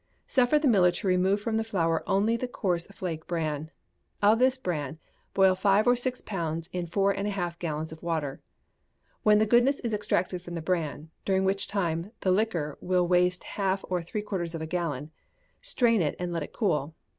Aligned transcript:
Suffer 0.25 0.57
the 0.57 0.67
miller 0.67 0.89
to 0.89 1.07
remove 1.07 1.41
from 1.41 1.57
the 1.57 1.63
flour 1.63 2.01
only 2.07 2.35
the 2.35 2.47
coarse 2.47 2.87
flake 2.87 3.27
bran. 3.27 3.69
Of 4.19 4.39
this 4.39 4.57
bran, 4.57 4.97
boil 5.35 5.53
five 5.53 5.85
or 5.85 5.95
six 5.95 6.21
pounds 6.21 6.69
in 6.73 6.87
four 6.87 7.11
and 7.11 7.27
a 7.27 7.29
half 7.29 7.59
gallons 7.59 7.91
of 7.91 8.01
water; 8.01 8.41
when 9.21 9.37
the 9.37 9.45
goodness 9.45 9.79
is 9.81 9.93
extracted 9.93 10.41
from 10.41 10.55
the 10.55 10.59
bran, 10.63 11.11
during 11.23 11.45
which 11.45 11.67
time 11.67 12.13
the 12.21 12.31
liquor 12.31 12.79
will 12.81 13.07
waste 13.07 13.43
half 13.43 13.85
or 13.91 14.01
three 14.01 14.23
quarters 14.23 14.55
of 14.55 14.61
a 14.63 14.65
gallon, 14.65 15.11
strain 15.61 16.01
it 16.01 16.15
and 16.17 16.33
let 16.33 16.41
it 16.41 16.51
cool. 16.51 16.95